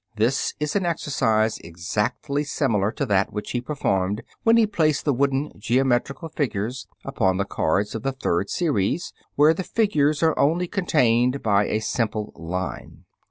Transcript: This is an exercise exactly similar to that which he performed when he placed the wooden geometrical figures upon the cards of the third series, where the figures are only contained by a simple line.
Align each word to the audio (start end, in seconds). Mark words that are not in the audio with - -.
This 0.15 0.55
is 0.59 0.75
an 0.75 0.83
exercise 0.83 1.59
exactly 1.59 2.43
similar 2.43 2.91
to 2.93 3.05
that 3.05 3.31
which 3.31 3.51
he 3.51 3.61
performed 3.61 4.23
when 4.41 4.57
he 4.57 4.65
placed 4.65 5.05
the 5.05 5.13
wooden 5.13 5.51
geometrical 5.59 6.27
figures 6.29 6.87
upon 7.05 7.37
the 7.37 7.45
cards 7.45 7.93
of 7.93 8.01
the 8.01 8.11
third 8.11 8.49
series, 8.49 9.13
where 9.35 9.53
the 9.53 9.61
figures 9.63 10.23
are 10.23 10.33
only 10.39 10.67
contained 10.67 11.43
by 11.43 11.65
a 11.65 11.81
simple 11.81 12.33
line. 12.35 13.05